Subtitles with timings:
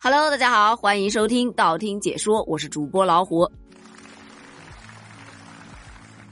[0.00, 3.50] Hello，大家好，欢迎收听道听解说，我是主播老虎。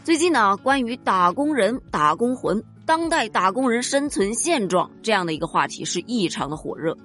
[0.04, 6.96] 最近呢，关于打工人、打工魂、当代打工人生存现状这样的一个话题是异常的火热。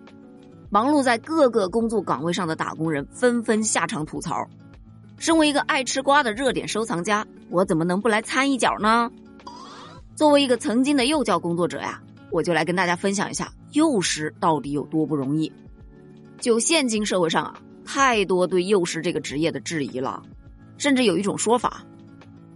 [0.70, 4.48] 忙碌在各个工作岗位上的打工人纷纷下场吐槽。
[5.18, 9.10] 身为一个爱吃瓜的热点收藏家，我怎么能不来掺一脚呢？
[10.16, 12.00] 作为一个曾经的幼教工作者呀，
[12.30, 15.52] 我就来跟大家分享一下幼师到底有多不容易。
[16.42, 17.54] 就现今社会上啊，
[17.86, 20.22] 太多对幼师这个职业的质疑了，
[20.78, 21.84] 甚至有一种说法：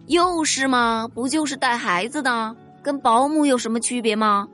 [0.07, 4.47] 幼师嘛，不就是带孩子的，跟保姆有什么区别吗？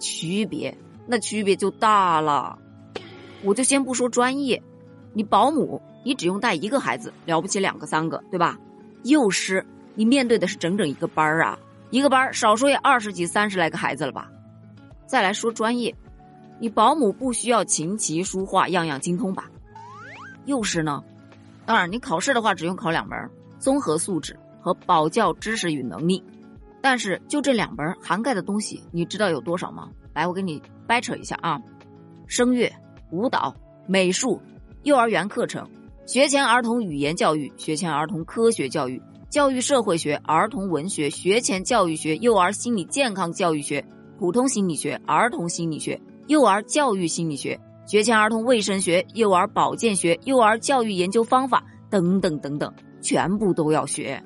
[0.00, 2.58] 区别，那区别就大了。
[3.42, 4.60] 我就先不说专业，
[5.12, 8.58] 你保姆，你只用带一个孩子，了不起两个三个，对吧？
[9.04, 11.58] 幼师，你面对的是整整一个班儿啊，
[11.90, 14.30] 一个班儿少说也二十几、三十来个孩子了吧？
[15.06, 15.94] 再来说专业。
[16.62, 19.50] 你保姆不需要琴棋书画样样精通吧？
[20.44, 21.02] 幼师呢？
[21.66, 23.18] 当然，你考试的话只用考两门：
[23.58, 26.22] 综合素质和保教知识与能力。
[26.80, 29.90] 但是就这两门涵盖的东西，你知道有多少吗？
[30.14, 31.60] 来，我给你掰扯一下啊：
[32.28, 32.72] 声乐、
[33.10, 33.52] 舞蹈、
[33.88, 34.40] 美术、
[34.84, 35.68] 幼儿园课程、
[36.06, 43.84] 学前儿童语言教育、学前儿童科学教育、教育社会学、儿童文学、学前教育学、幼儿心理健康教育学、
[44.16, 46.00] 普通心理学、儿童心理学。
[46.28, 54.22] 幼儿教育心理学、学前儿童卫生学、幼儿保健学、幼儿教育研究方法等等等等，全部都要学。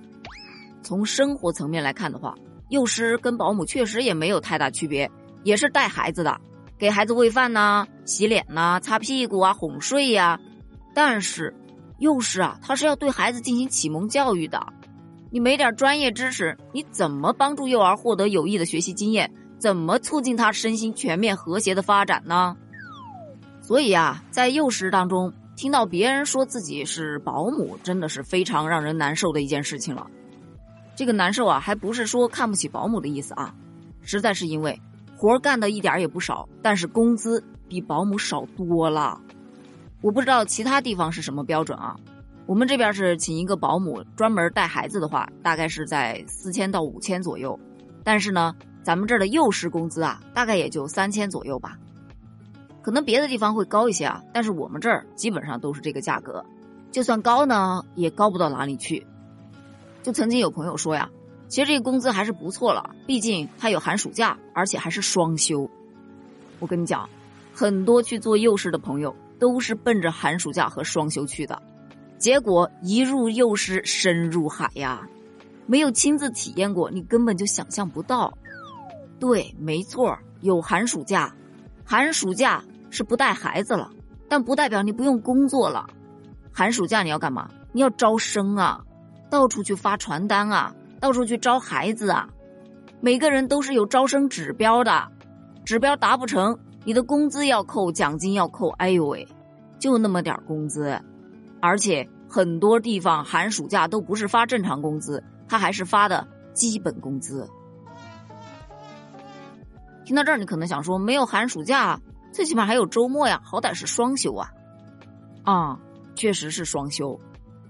[0.83, 2.35] 从生活层面来看的话，
[2.69, 5.11] 幼师跟保姆确实也没有太大区别，
[5.43, 6.39] 也是带孩子的，
[6.79, 10.39] 给孩子喂饭呐、洗脸呐、擦屁股啊、哄睡呀。
[10.95, 11.55] 但是，
[11.99, 14.65] 幼师啊，他是要对孩子进行启蒙教育的。
[15.31, 19.31] 你没点专业知识，你怎么帮助幼儿获得有益的学习经验？
[19.67, 22.57] 怎么促进他身心全面和谐的发展呢？
[23.61, 30.07] 所以啊，在幼师当中，听到别人说自己是保姆，真的是非常让人难受的一件事情了。
[30.95, 33.53] 这个难受啊，还不是说看不起保姆的意思啊，
[34.03, 34.81] 实在是因为
[35.17, 39.21] 活干的一点也不少，但是工资比保姆少多了。
[40.01, 41.97] 我不知道其他地方是什么标准啊，
[42.47, 47.59] 我们这边是请一个保姆专门带孩子的话，大概是在四千到五千左右，
[48.05, 48.55] 但是呢。
[48.87, 51.77] 咱们这儿的幼师工资啊，大概也就三千左右吧，
[52.83, 56.47] 可能别的地方会高一些啊，但是我们这儿基本上都是这个价格，
[56.93, 59.05] 就算高呢，也高不到哪里去。
[60.05, 61.11] 就曾经有朋友说呀，
[61.49, 65.69] 其实这个工资还是不错了，毕竟他有寒暑假，而且还是双休。
[66.61, 67.11] 我跟你讲，
[67.53, 71.61] 很多去做幼师的朋友都是奔着寒暑假和双休去的，
[72.19, 75.09] 结果一入幼师深入海呀，
[75.67, 78.33] 没有亲自体验过，你根本就想象不到。
[79.19, 81.35] 对，没错，有寒暑假，
[81.85, 83.91] 寒暑假是不带孩子了，
[84.29, 85.87] 但不代表你不用工作了。
[86.53, 87.49] 寒暑假你要干嘛？
[87.73, 88.81] 你要招生啊，
[89.31, 92.29] 到处去发传单啊，到处去招孩子啊。
[93.01, 95.09] 每个人都是有招生指标的，
[95.65, 98.71] 指标达不成，你的工资要扣，奖金要扣。
[98.79, 99.29] 哎呦喂，
[99.79, 100.99] 就那么点工资，
[101.61, 107.49] 而且很多地方寒暑假都不是发正常工资，他还是发的基本工资。
[110.07, 112.01] 听到这儿，你可能想说，没有寒暑假，
[112.31, 114.49] 最起码还有周末呀，好歹是双休啊。
[115.43, 115.77] 啊，
[116.15, 117.19] 确实是双休，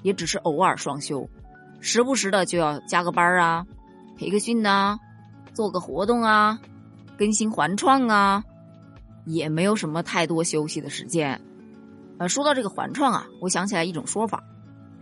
[0.02, 1.26] 也只是偶尔双休，
[1.80, 3.66] 时不时的就要加个班啊，
[4.18, 4.98] 培个训呐，
[5.54, 6.60] 做个活动啊，
[7.16, 8.44] 更新环创啊，
[9.24, 11.40] 也没有什么太多休息的时间。
[12.18, 14.44] 呃，说到这个环创啊，我想起来一种说法，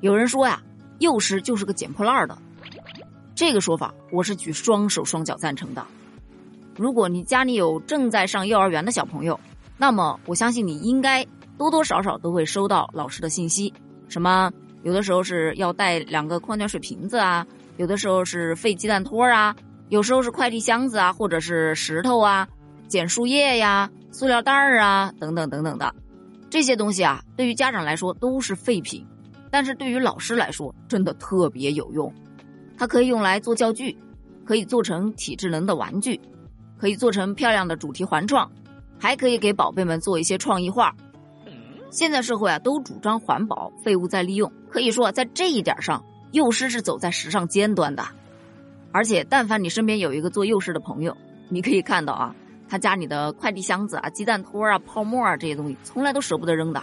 [0.02, 0.62] 有人说呀，
[1.00, 2.38] 幼师就是个捡破烂的，
[3.34, 5.84] 这个说法我是举双手双脚赞成的。
[6.76, 9.38] 如果你家里有正在上幼儿园的小朋友，
[9.76, 11.24] 那么我相信你应该
[11.56, 13.72] 多多少少都会收到老师的信息，
[14.08, 14.50] 什么
[14.82, 17.46] 有的时候是要带两个矿泉水瓶子啊，
[17.76, 19.54] 有的时候是废鸡蛋托啊，
[19.88, 22.48] 有时候是快递箱子啊，或者是石头啊、
[22.88, 25.94] 捡树叶呀、塑料袋儿啊等等等等的
[26.50, 29.06] 这些东西啊，对于家长来说都是废品，
[29.50, 32.12] 但是对于老师来说真的特别有用，
[32.76, 33.96] 它可以用来做教具，
[34.44, 36.20] 可以做成体智能的玩具。
[36.78, 38.50] 可以做成漂亮的主题环创，
[38.98, 40.94] 还可以给宝贝们做一些创意画。
[41.90, 48.04] 现在社会啊都主张环保、废物再利用，可以说在这一点上，幼师是走在时尚尖端的。
[48.90, 51.16] 而且，但凡你身边有一个做幼师的朋友，
[51.48, 52.34] 你可以看到啊，
[52.68, 56.82] 他家里的快递箱子啊、鸡蛋托啊、泡沫啊这些东西，从来都舍不得扔的，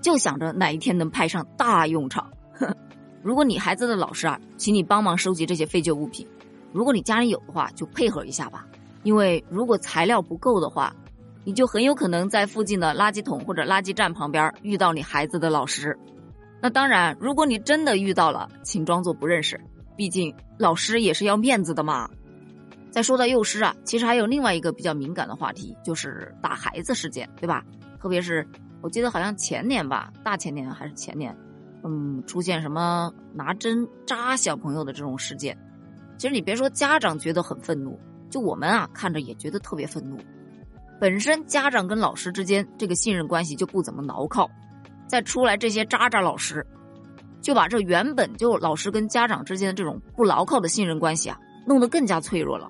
[0.00, 2.28] 就想着哪一天能派上大用场。
[3.22, 6.26] 如果你孩子的老师啊，请你帮忙收集这些废旧物品，
[6.72, 8.66] 如果你家里有的话，就配合一下吧。
[9.02, 10.94] 因为如果材料不够的话，
[11.44, 15.98] 你就很有可能在附近的垃圾桶或者垃圾站旁边遇到你孩子的老师。
[16.60, 19.58] 那当然，如果你真的遇到了，请装作不认识，
[19.96, 22.08] 毕竟老师也是要面子的嘛。
[22.90, 27.64] 再说到幼师啊，其实还有另外一个比较敏感的话题，就是打孩子事件，对吧？
[27.98, 28.46] 特别是
[28.82, 31.34] 我记得好像前年吧，大前年还是前年，
[31.84, 35.56] 嗯，出现什么拿针扎小朋友的这种事件。
[36.18, 37.98] 其实你别说家长觉得很愤怒，
[38.30, 40.16] 就我们啊看着也觉得特别愤怒。
[40.98, 44.50] 本身家长跟老师之间这个信任关系就不怎么牢靠。
[45.06, 46.64] 再出来这些渣渣老师，
[47.42, 51.36] 就把这原本就老师跟家长之间的这种不牢靠的信任关系啊，
[51.66, 52.68] 弄得更加脆弱了。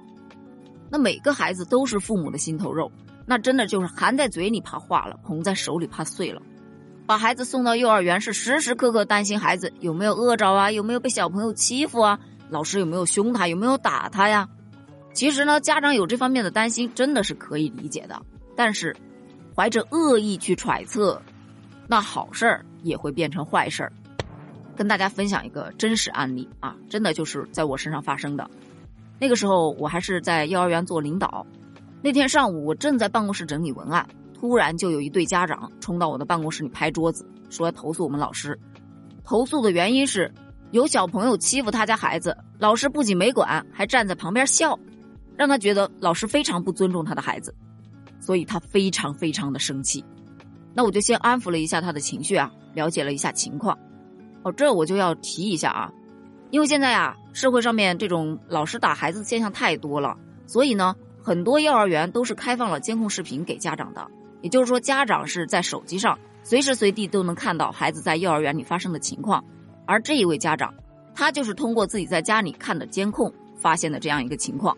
[0.91, 2.91] 那每个孩子都是父母的心头肉，
[3.27, 6.41] 那真的就是含在嘴里怕化了，捧在手里怕碎了。
[7.07, 12.19] 把孩子送到幼儿园是时时刻刻担心孩子有没有饿着啊，有没有被小朋友欺负啊，
[12.49, 14.49] 老师有没有凶他，有没有打他呀？
[15.13, 18.21] 其实呢，家长有这方面的担心真的是可以理解的，
[18.57, 18.97] 但是
[19.55, 21.21] 怀着恶意去揣测。
[21.87, 23.93] 那好事儿也会变成坏事儿，
[24.77, 28.49] 跟大家分享一个真实案例啊，真的就是在我身上发生的。
[29.19, 31.45] 那个时候我还是在幼儿园做领导，
[32.01, 38.57] 那天上午我正在办公室整理文案，突然就有一对家长冲到我的办公室里拍桌子，说要投诉我们老师。
[39.25, 40.33] 投诉的原因是
[40.71, 44.79] 有小朋友欺负他家孩子，老师不仅没管，还站在旁边笑，
[45.41, 47.55] 让他觉得老师非常不尊重他的孩子，
[48.19, 50.05] 所以他非常非常的生气。
[50.75, 53.79] 那我就先安抚了一下他的情绪啊，了解了一下情况。
[54.43, 55.91] 哦，这我就要提一下啊，
[56.51, 60.15] 因为现在啊，社会上面这种老师打孩子的现象太多了，
[60.47, 64.07] 所以呢，很多幼儿园都是开放了监控视频给家长的。
[64.43, 69.43] 也就是说，家长是在手机上随时随地都能看到孩子在幼儿园里发生的情况。
[69.87, 70.75] 而这一位家长，
[71.15, 74.77] 他就是通过自己在家里看的监控发现的这样一个情况，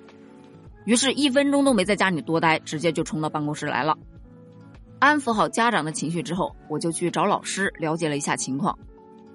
[0.84, 3.96] 于是，一分钟都没在家里多待，直接就冲到办公室来了。
[4.98, 8.78] 安抚好家长的情绪之后，我就去找老师了解了一下情况。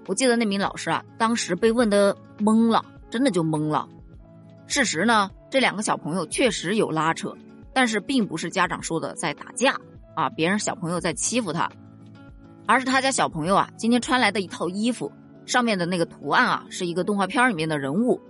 [0.08, 3.88] 我记得那名老师啊，当时被问的懵了，真的就懵了。
[4.66, 7.34] 事实呢，这两个小朋友确实有拉扯，
[7.74, 9.76] 但是并不是家长说的在打架
[10.16, 11.70] 啊，别人小朋友在欺负他，
[12.66, 15.12] 而是他家小朋友啊今天穿来的一套衣服
[15.46, 18.22] 上面的那个图案啊，是一个动画片里面的人物。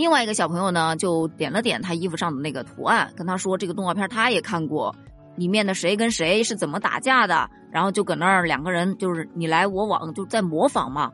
[0.00, 4.96] 另外一个小朋友呢，就点了点他衣服上的那个图案，跟他说这个动画片他也看过。
[5.36, 7.46] 里面的谁跟谁是怎么打架的？
[7.70, 11.10] 然后就搁那儿两个人就是你来我往，就在模仿嘛。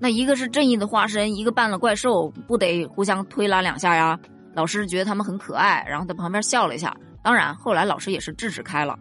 [0.00, 4.18] 那一个是正义的化身，一个扮了怪兽，不得互相推拉两下呀？
[4.54, 6.92] 老师觉得他们很可爱，然后在旁边笑了一下。
[7.22, 8.98] 当然后来老师也是制止开了。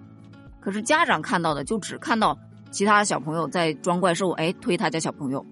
[0.59, 2.37] 可是家长看到的就只看到
[2.69, 5.43] 其他小朋友在装怪兽，哎，推他家小朋友。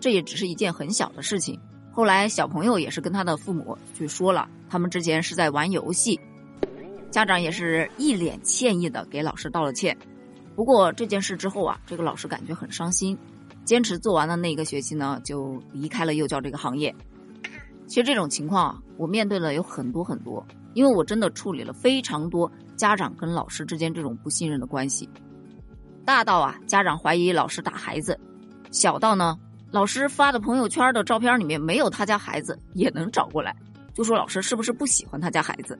[0.00, 1.56] 这也只是一件很小的事情。
[2.00, 6.18] 后来小朋友也是跟他的父母去说了，他们之前是在玩游戏。
[7.10, 9.94] 家长也是一脸歉意的给老师道了歉，
[10.56, 13.18] 不过这件事之后啊，这个老师感觉很伤心，
[13.66, 16.90] 坚持做完了那个学期呢，就离开了幼教这个行业。
[17.86, 20.42] 其实这种情况啊，我面对了有很多很多，
[20.72, 25.06] 因为我真的处理了非常多家长跟老师之间这种不信任的关系，
[26.06, 28.18] 大到啊家长怀疑老师打孩子，
[28.70, 29.36] 小到呢
[29.70, 33.54] 老师发的朋友圈的照片里面没有他家孩子也能找过来，
[33.94, 35.78] 就说老师是不是不喜欢他家孩子。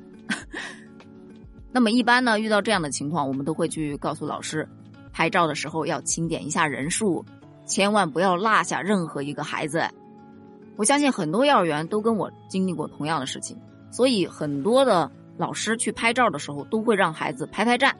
[1.72, 4.68] 那么一般呢，遇到这样的情况，我们都会去告诉老师，
[5.12, 7.24] 拍照的时候要清点一下人数，
[7.66, 9.82] 千万不要落下任何一个孩子。
[10.76, 13.56] 我相信很多幼儿园都跟我经历过同样的事情，
[13.90, 17.96] 所以很多的老师去拍照的时候，都会让孩子排排站，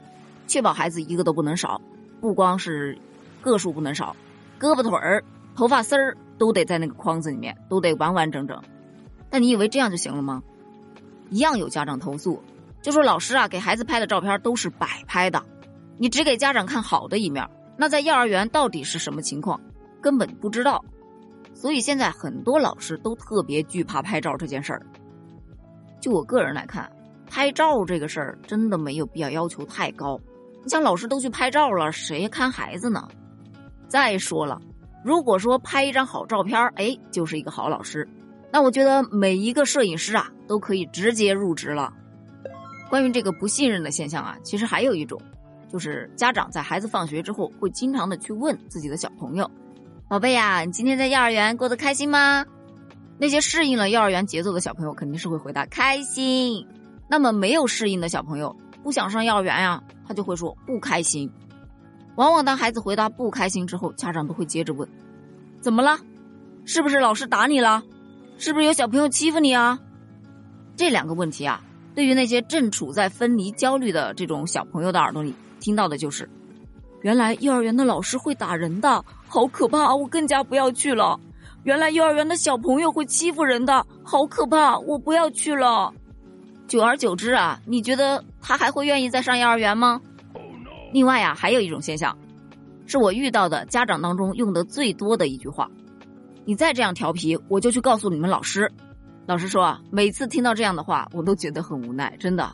[0.46, 1.80] 确保孩子一个都不能少。
[2.20, 2.96] 不光是
[3.40, 4.14] 个数不能少，
[4.58, 5.22] 胳膊腿儿、
[5.60, 8.62] 头发丝儿都得在那个框子里面，都得完完整整。
[9.28, 10.42] 但你以为这样就行了吗？
[11.28, 12.42] 一样有家长投诉。
[12.80, 15.44] 就说老师啊，给孩子拍的照片都是摆拍的，
[15.98, 19.60] 你只给家长看好的一面，那在幼儿园到底是什么情况，
[20.00, 20.82] 根本不知道。
[21.52, 24.80] 所以现在很多老师都特别惧怕拍照这件事儿。
[26.00, 26.90] 就我个人来看，
[27.26, 30.18] 拍照这个事儿真的没有必要要求太高。
[30.64, 33.06] 你像老师都去拍照了，谁看孩子呢？
[33.88, 34.58] 再说了，
[35.02, 38.08] 如果说拍一张好照片，哎，就是一个好老师，
[38.52, 41.92] 那我觉得每一个摄影师啊都可以直接入职了。
[42.88, 45.20] 关于这个不信任的现象啊，其实还有一种，
[45.68, 49.50] 就是家长在孩子放学之后会经常的去问自己的小朋友
[50.08, 52.44] ：“宝贝呀，你今天在幼儿园过得开心吗？”
[53.16, 56.66] 那些适应了幼儿园节奏的小朋友肯定是会回答开心。
[57.08, 61.30] 那么没有适应的小朋友不想上幼儿园呀，他就会说不开心。
[62.20, 64.86] 往往当孩子回答不开心之后，家长都会接着问
[65.62, 65.98] ：“怎么了？
[66.66, 67.82] 是不是老师打你了？
[68.36, 69.78] 是不是有小朋友欺负你啊？”
[70.76, 71.62] 这两个问题啊。
[71.94, 76.28] 对于那些正处在分离焦虑的这种小朋友的耳朵里，听到的就是：
[77.00, 79.94] 原来幼儿园的老师会打人的，好可怕！
[79.94, 81.18] 我更加不要去了。
[81.62, 84.78] 原来幼儿园的小朋友会欺负人的，好可怕！
[84.80, 85.90] 我不要去了。
[86.68, 90.02] 久而久之啊，你觉得他还会愿意再上幼儿园吗？
[90.92, 92.16] 另外呀，还有一种现象，
[92.86, 95.70] 是我遇到的家长当中用的最多的一句话
[96.44, 98.70] ：“你再这样调皮，我就去告诉你们老师。”
[99.26, 102.16] 老实说啊，每次听到这样的话，我都觉得很无奈。
[102.18, 102.52] 真的，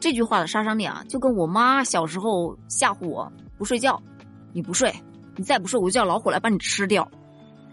[0.00, 4.02] 这句话的杀伤力啊，就跟我妈小时候吓唬我不睡觉，
[4.54, 4.94] 你不睡，
[5.36, 7.06] 你再不睡，我就叫老虎来把你吃掉。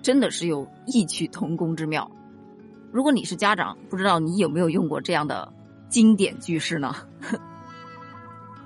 [0.01, 2.11] 真的是有异曲同工之妙。
[2.91, 5.53] 如果你是家长，不知道你有没有用过这样的
[5.87, 6.93] 经典句式呢？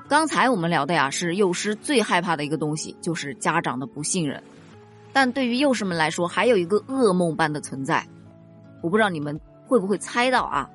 [0.07, 4.41] 刚才我们聊的呀，是幼师最害怕的一个东西，就是家长的不信任。
[5.11, 8.05] 但对于幼师们来说，还有一个噩梦般的存在，
[8.83, 10.69] 我不知道你们会不会猜到啊？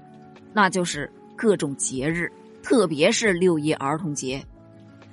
[0.53, 4.45] 那就是各种节日，特别是六一儿童节，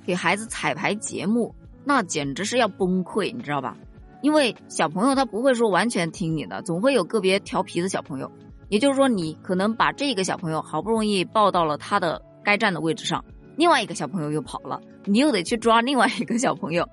[0.04, 3.76] 给孩子彩排节目，那简直是要崩溃，你知道吧？
[4.20, 8.28] 因为小朋友他不会说完全听你的，总会有个别调皮的小朋友。
[8.68, 13.24] 也就是说，你可能把这个小朋友好不容易抱到了他的该站的位置上，
[13.58, 16.88] 另外一个小朋友又跑了，你又得去抓另外一个小朋友，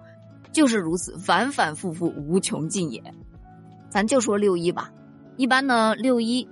[0.51, 3.03] 就是如此反反复复无穷尽也。
[3.87, 4.91] 咱就说六一吧，
[5.37, 6.49] 一般呢六一，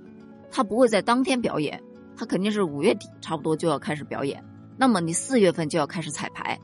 [0.52, 1.82] 他不会在当天表演，
[2.16, 4.44] 他肯定是五月底差不多就要开始表演。
[4.76, 6.60] 那么你四月份就要开始彩排，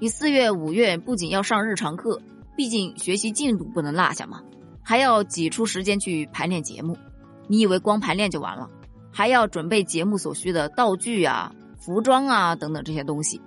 [0.00, 2.20] 你四月五月不仅要上日常课。
[2.56, 4.42] 毕竟学习进度不能落下嘛，
[4.82, 6.98] 还要挤出时间去排练节目。
[7.46, 8.68] 你以为光排练就完了？
[9.12, 13.42] 还要准备节目所需的道具啊、服装啊等等这些东西。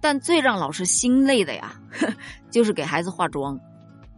[0.00, 1.74] 但最让老师心累的呀，
[2.50, 3.60] 就是给孩子化妆。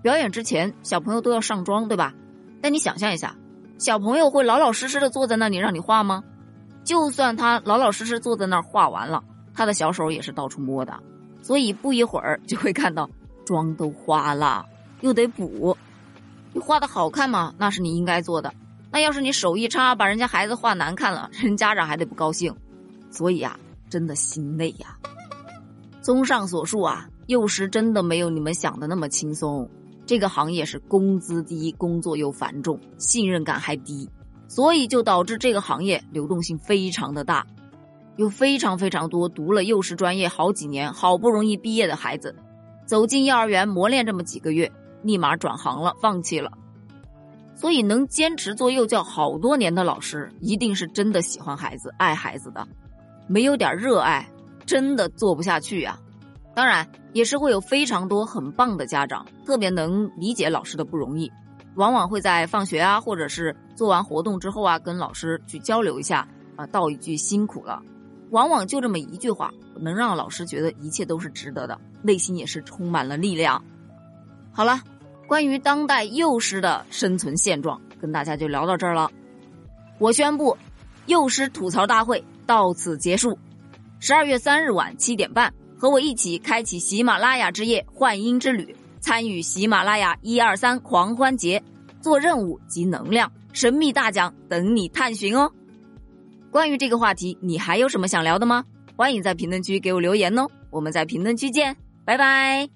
[0.03, 2.15] 表演之前，小朋友都要上妆，对吧？
[2.63, 3.37] 但你想象一下，
[3.77, 6.23] 小朋友会老老实实的坐在那里让你画吗？
[6.85, 9.23] 就算他老老实实坐在那儿画完了，
[9.55, 10.99] 他的小手也是到处摸的，
[11.43, 13.09] 所以不一会儿就会看到。
[13.47, 14.65] 妆都花了，
[15.01, 15.77] 又得补，
[16.53, 17.53] 你画的好看吗？
[17.59, 18.53] 那是你应该做的。
[18.93, 22.55] 那要是你手一插，把人家孩子画难看了，人家长还得不高兴。
[23.11, 24.97] 所以啊，真的心累呀。
[26.01, 29.69] 综上所述啊，幼师真的没有你们想的那么轻松。
[30.07, 34.09] 这个行业是工资低，工作又繁重，信任感还低，
[34.49, 37.47] 所以就导致这个行业流动性非常的大，
[38.17, 42.35] 有非常非常多读了幼师专业好几年，好不容易毕业的孩子。
[42.87, 46.51] 走进幼儿园磨练这么几个月，立马转行了，放弃了。
[47.55, 52.67] 所以能坚持做幼教好多年的老师，一定是真的喜欢孩子、爱孩子的。
[53.31, 54.29] 没有点热爱，
[54.67, 55.97] 真的做不下去呀。
[56.53, 61.31] 当然，也是会有非常多很棒的家长，特别能理解老师的不容易，
[61.77, 67.81] 往往会在放学啊，或者是做完活动之后啊，跟老师去交流一下啊，道一句辛苦了。
[68.31, 73.63] 往往就这么一句话，能让老师觉得一切都是值得的，内心也是充满了力量。
[74.51, 74.81] 好了，
[75.29, 79.09] 关于当代幼师的生存现状，跟大家就聊到这儿了。
[80.01, 80.57] 我宣布，
[81.07, 83.39] 幼师吐槽大会到此结束。
[84.01, 91.63] 十二月三日晚七点半，和我一起开启喜马拉雅之夜幻音之旅，参与喜马拉雅一二三狂欢节，
[92.01, 95.49] 做任务集能量，神秘大奖等你探寻哦。
[96.51, 98.65] 关于这个话题，你还有什么想聊的吗？
[98.97, 100.49] 欢迎在评论区给我留言哦！
[100.71, 102.69] 我们在评论区见，拜拜。